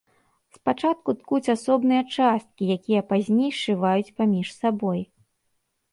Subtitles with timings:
[0.57, 5.01] Спачатку ткуць асобныя часткі, якія пазней сшываюць паміж сабой.